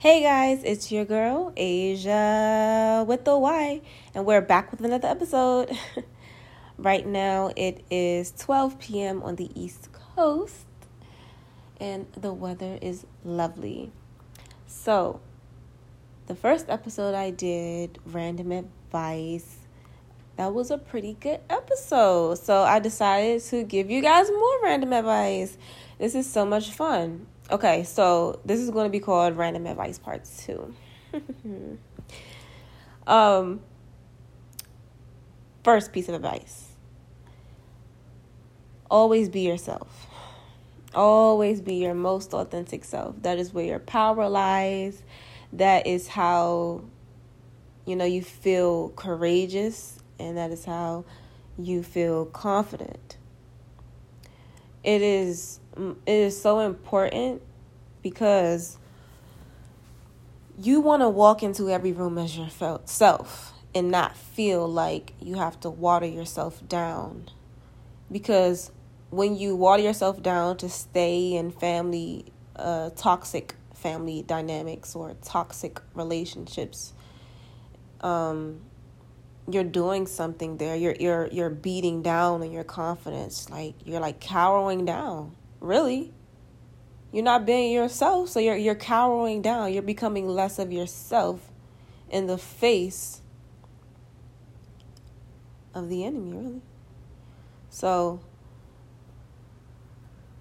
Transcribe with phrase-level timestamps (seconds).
[0.00, 3.80] Hey guys, it's your girl Asia with the Y,
[4.14, 5.76] and we're back with another episode.
[6.78, 9.24] right now it is 12 p.m.
[9.24, 10.66] on the East Coast,
[11.80, 13.90] and the weather is lovely.
[14.68, 15.18] So,
[16.28, 19.66] the first episode I did, Random Advice,
[20.36, 22.38] that was a pretty good episode.
[22.38, 25.58] So, I decided to give you guys more random advice.
[25.98, 27.26] This is so much fun.
[27.50, 30.74] Okay, so this is going to be called Random Advice Part 2.
[33.06, 33.60] um,
[35.62, 36.68] first piece of advice
[38.90, 40.06] always be yourself.
[40.94, 43.14] Always be your most authentic self.
[43.22, 45.02] That is where your power lies.
[45.52, 46.82] That is how
[47.86, 51.04] you know you feel courageous and that is how
[51.58, 53.16] you feel confident.
[54.88, 57.42] It is it is so important
[58.02, 58.78] because
[60.58, 62.48] you want to walk into every room as your
[62.86, 67.28] self and not feel like you have to water yourself down.
[68.10, 68.70] Because
[69.10, 72.24] when you water yourself down to stay in family
[72.56, 76.94] uh, toxic family dynamics or toxic relationships
[78.00, 78.62] um,
[79.50, 80.76] you're doing something there.
[80.76, 83.48] You're you're you're beating down on your confidence.
[83.48, 85.34] Like you're like cowering down.
[85.60, 86.12] Really?
[87.10, 89.72] You're not being yourself so you're you're cowering down.
[89.72, 91.50] You're becoming less of yourself
[92.10, 93.22] in the face
[95.74, 96.62] of the enemy really.
[97.70, 98.20] So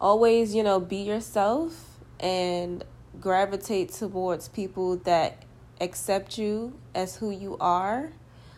[0.00, 2.84] always, you know, be yourself and
[3.20, 5.44] gravitate towards people that
[5.80, 8.12] accept you as who you are.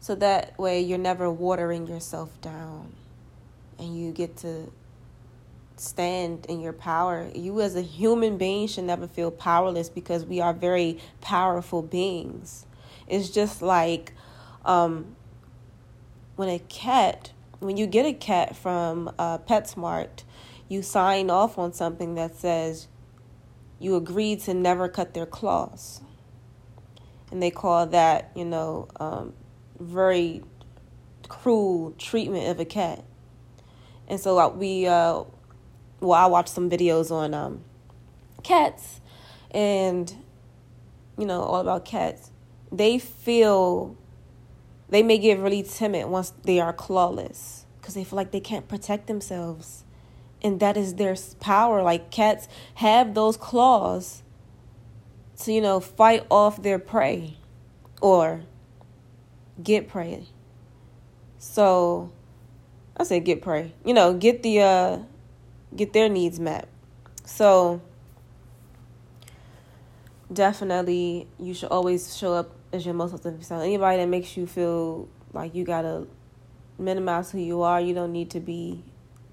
[0.00, 2.94] So that way you're never watering yourself down
[3.78, 4.72] and you get to
[5.76, 7.30] stand in your power.
[7.34, 12.66] You, as a human being, should never feel powerless because we are very powerful beings.
[13.08, 14.12] It's just like
[14.64, 15.16] um,
[16.36, 20.24] when a cat, when you get a cat from uh, PetSmart,
[20.68, 22.88] you sign off on something that says
[23.78, 26.00] you agree to never cut their claws.
[27.30, 29.32] And they call that, you know, um,
[29.80, 30.42] very
[31.28, 33.04] cruel treatment of a cat.
[34.08, 35.24] And so uh, we, uh,
[36.00, 37.64] well, I watched some videos on um,
[38.42, 39.00] cats
[39.50, 40.12] and,
[41.16, 42.30] you know, all about cats.
[42.72, 43.96] They feel,
[44.88, 48.68] they may get really timid once they are clawless because they feel like they can't
[48.68, 49.84] protect themselves
[50.42, 54.22] and that is their power like cats have those claws
[55.38, 57.36] to you know fight off their prey
[58.00, 58.42] or
[59.62, 60.26] get prey
[61.38, 62.10] so
[62.96, 64.98] i say get prey you know get the uh
[65.74, 66.68] get their needs met
[67.24, 67.80] so
[70.32, 74.46] definitely you should always show up as your most authentic self anybody that makes you
[74.46, 76.06] feel like you gotta
[76.78, 78.82] minimize who you are you don't need to be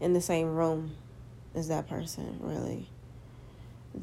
[0.00, 0.92] in the same room
[1.54, 2.88] as that person, really.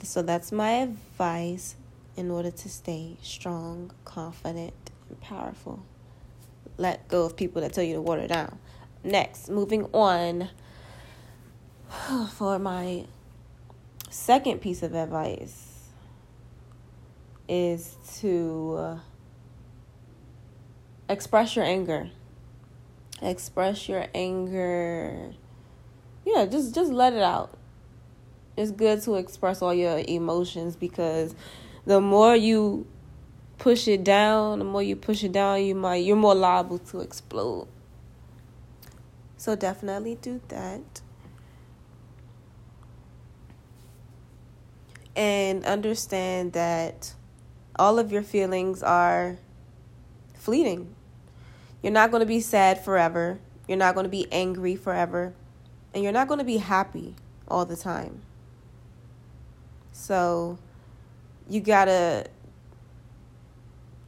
[0.04, 1.76] So that's my advice
[2.18, 4.74] in order to stay strong, confident,
[5.10, 5.84] and powerful.
[6.78, 8.60] Let go of people that tell you to water down.
[9.04, 10.50] Next, moving on
[12.32, 13.06] for my
[14.10, 15.90] second piece of advice
[17.48, 18.98] is to uh,
[21.08, 22.10] express your anger.
[23.22, 25.36] Express your anger
[26.26, 27.52] yeah, just just let it out.
[28.58, 31.36] It's good to express all your emotions because
[31.86, 32.88] the more you
[33.58, 37.00] push it down, the more you push it down, you might you're more liable to
[37.00, 37.68] explode.
[39.38, 41.02] So definitely do that.
[45.16, 47.14] And understand that
[47.78, 49.38] all of your feelings are
[50.34, 50.94] fleeting.
[51.82, 53.40] You're not going to be sad forever.
[53.68, 55.34] You're not going to be angry forever
[55.96, 57.16] and you're not going to be happy
[57.48, 58.22] all the time.
[59.94, 60.60] So
[61.50, 62.26] you got to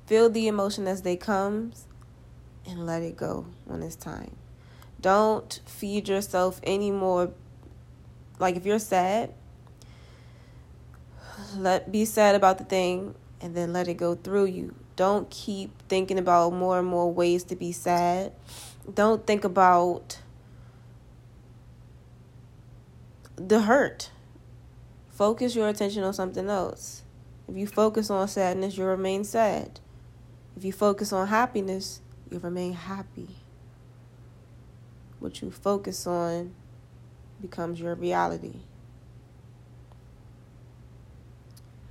[0.07, 1.86] feel the emotion as they comes
[2.65, 4.36] and let it go when it's time.
[5.00, 7.31] Don't feed yourself anymore
[8.39, 9.33] like if you're sad,
[11.56, 14.75] let be sad about the thing and then let it go through you.
[14.95, 18.31] Don't keep thinking about more and more ways to be sad.
[18.92, 20.19] Don't think about
[23.36, 24.12] the hurt.
[25.09, 27.04] Focus your attention on something else.
[27.48, 29.80] If you focus on sadness, you'll remain sad.
[30.57, 32.01] If you focus on happiness,
[32.31, 33.27] you'll remain happy.
[35.19, 36.56] What you focus on
[37.39, 38.56] becomes your reality.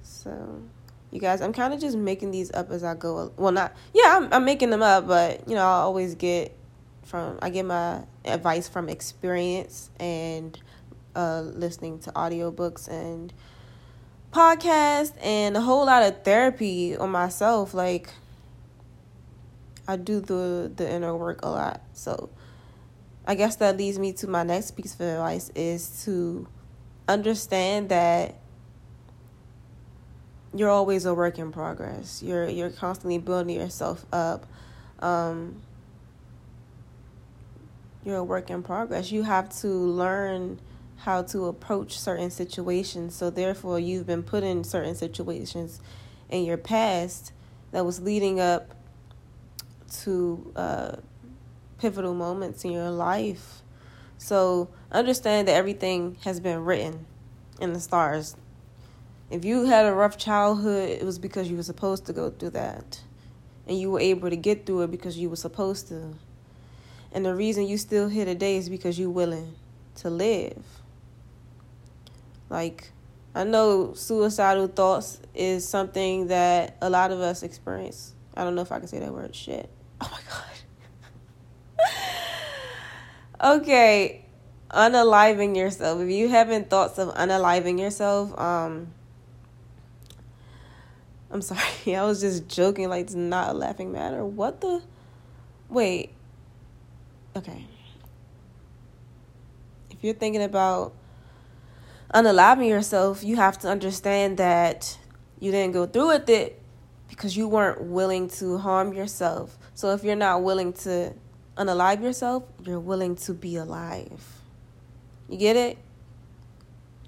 [0.02, 0.62] So,
[1.12, 3.32] You guys, I'm kind of just making these up as I go.
[3.36, 6.52] Well, not yeah, I'm I'm making them up, but you know, I always get
[7.04, 10.58] from I get my advice from experience and
[11.14, 13.32] uh, listening to audiobooks and
[14.32, 17.72] podcasts and a whole lot of therapy on myself.
[17.72, 18.10] Like
[19.88, 21.80] I do the the inner work a lot.
[21.92, 22.30] So
[23.26, 26.46] I guess that leads me to my next piece of advice is to
[27.08, 28.36] understand that
[30.54, 32.22] you're always a work in progress.
[32.22, 34.46] You're you're constantly building yourself up.
[35.00, 35.62] Um,
[38.04, 39.10] you're a work in progress.
[39.10, 40.60] You have to learn
[40.98, 43.14] how to approach certain situations.
[43.14, 45.80] So therefore, you've been put in certain situations
[46.30, 47.32] in your past
[47.72, 48.75] that was leading up
[50.02, 50.96] to uh,
[51.78, 53.62] pivotal moments in your life.
[54.18, 57.06] So understand that everything has been written
[57.60, 58.36] in the stars.
[59.30, 62.50] If you had a rough childhood, it was because you were supposed to go through
[62.50, 63.00] that.
[63.66, 66.14] And you were able to get through it because you were supposed to.
[67.12, 69.54] And the reason you still here today is because you're willing
[69.96, 70.62] to live.
[72.48, 72.92] Like,
[73.34, 78.14] I know suicidal thoughts is something that a lot of us experience.
[78.36, 79.68] I don't know if I can say that word shit.
[80.00, 80.56] Oh my god.
[83.42, 84.24] Okay,
[84.70, 86.00] unaliving yourself.
[86.00, 88.92] If you haven't thoughts of unaliving yourself, um
[91.30, 91.60] I'm sorry.
[91.96, 94.24] I was just joking like it's not a laughing matter.
[94.24, 94.82] What the
[95.68, 96.10] Wait.
[97.36, 97.66] Okay.
[99.90, 100.94] If you're thinking about
[102.14, 104.98] unaliving yourself, you have to understand that
[105.40, 106.60] you didn't go through with it
[107.08, 109.58] because you weren't willing to harm yourself.
[109.74, 111.12] So if you're not willing to
[111.56, 114.40] unalive yourself, you're willing to be alive.
[115.28, 115.78] You get it?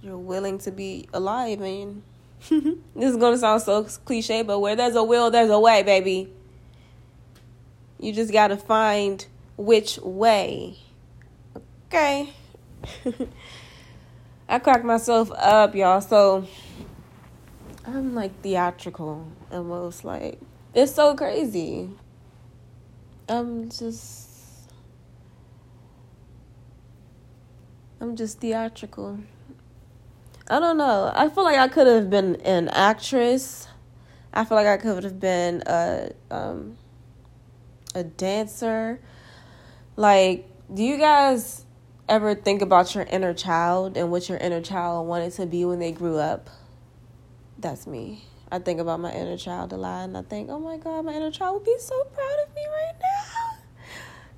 [0.03, 2.03] You're willing to be alive, and
[2.49, 6.33] this is gonna sound so cliche, but where there's a will, there's a way, baby.
[8.01, 10.79] You just gotta find which way.
[11.89, 12.31] Okay.
[14.49, 16.01] I crack myself up, y'all.
[16.01, 16.47] So
[17.85, 20.05] I'm like theatrical almost.
[20.05, 20.41] Like
[20.75, 21.91] it's so crazy.
[23.29, 24.28] I'm just
[28.01, 29.19] I'm just theatrical.
[30.49, 31.13] I don't know.
[31.15, 33.69] I feel like I could have been an actress.
[34.33, 36.79] I feel like I could have been a um
[37.95, 39.01] a dancer.
[39.97, 41.65] Like, do you guys
[42.09, 45.79] ever think about your inner child and what your inner child wanted to be when
[45.79, 46.49] they grew up?
[47.59, 48.25] That's me.
[48.51, 51.13] I think about my inner child a lot and I think, oh my God, my
[51.13, 53.59] inner child would be so proud of me right now.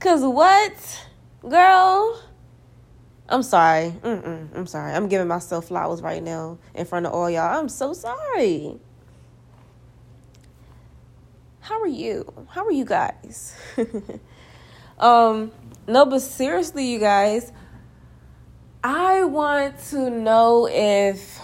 [0.00, 1.06] Cause what?
[1.48, 2.20] Girl,
[3.30, 3.94] I'm sorry.
[4.02, 4.92] Mm-mm, I'm sorry.
[4.92, 7.58] I'm giving myself flowers right now in front of all y'all.
[7.58, 8.76] I'm so sorry.
[11.60, 12.24] How are you?
[12.48, 13.54] How are you guys?
[14.98, 15.52] um,
[15.86, 17.52] no, but seriously, you guys,
[18.82, 21.40] I want to know if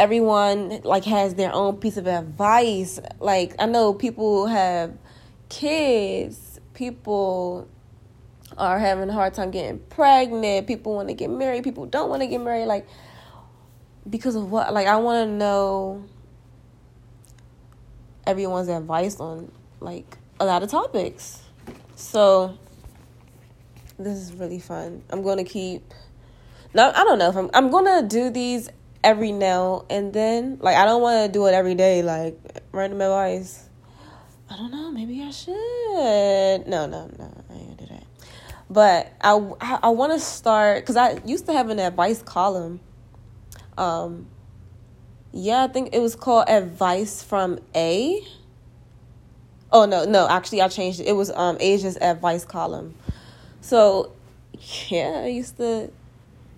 [0.00, 2.98] everyone like has their own piece of advice.
[3.20, 4.98] Like I know people have
[5.48, 7.68] kids, people
[8.58, 12.22] are having a hard time getting pregnant, people want to get married, people don't want
[12.22, 12.86] to get married like
[14.08, 16.04] because of what like I want to know
[18.26, 19.50] everyone's advice on
[19.80, 21.40] like a lot of topics.
[21.96, 22.58] So
[23.98, 25.02] this is really fun.
[25.10, 25.94] I'm going to keep.
[26.74, 27.50] No, I don't know if I'm.
[27.54, 28.68] I'm going to do these
[29.02, 30.58] every now and then.
[30.60, 32.02] Like I don't want to do it every day.
[32.02, 32.38] Like
[32.72, 33.68] random advice.
[34.50, 34.90] I don't know.
[34.90, 36.66] Maybe I should.
[36.66, 37.44] No, no, no.
[37.50, 38.04] I ain't gonna do that.
[38.70, 42.80] But I I, I want to start because I used to have an advice column.
[43.76, 44.26] Um.
[45.36, 48.24] Yeah, I think it was called Advice from A.
[49.72, 51.08] Oh no, no, actually I changed it.
[51.08, 52.94] It was um Asia's advice column.
[53.60, 54.12] So,
[54.88, 55.90] yeah, I used to.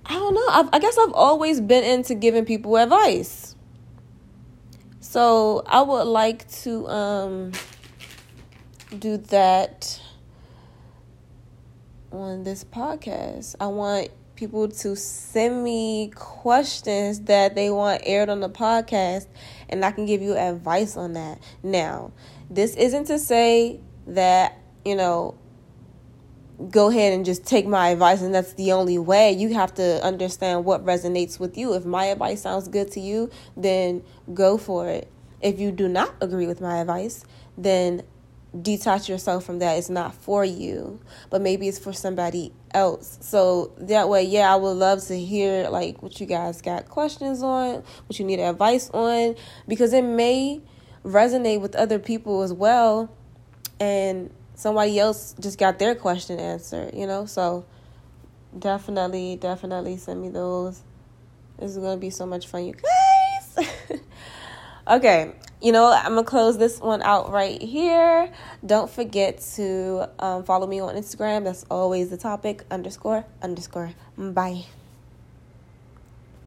[0.04, 0.46] I don't know.
[0.50, 3.56] I've, I guess I've always been into giving people advice.
[5.00, 7.52] So I would like to um,
[8.98, 10.00] do that
[12.16, 13.56] on this podcast.
[13.60, 19.26] I want people to send me questions that they want aired on the podcast,
[19.68, 21.40] and I can give you advice on that.
[21.62, 22.12] Now,
[22.50, 25.36] this isn't to say that, you know,
[26.70, 30.02] go ahead and just take my advice and that's the only way you have to
[30.02, 34.88] understand what resonates with you if my advice sounds good to you then go for
[34.88, 37.26] it if you do not agree with my advice
[37.58, 38.02] then
[38.62, 39.78] detach yourself from that.
[39.78, 43.18] It's not for you, but maybe it's for somebody else.
[43.20, 47.42] So that way, yeah, I would love to hear like what you guys got questions
[47.42, 49.36] on, what you need advice on,
[49.66, 50.60] because it may
[51.04, 53.10] resonate with other people as well,
[53.78, 57.26] and somebody else just got their question answered, you know?
[57.26, 57.64] So
[58.58, 60.82] definitely, definitely send me those.
[61.58, 63.68] This is gonna be so much fun, you guys.
[64.88, 68.30] okay, you know, I'm gonna close this one out right here.
[68.64, 71.44] Don't forget to um, follow me on Instagram.
[71.44, 73.92] That's always the topic underscore underscore.
[74.16, 74.64] Bye.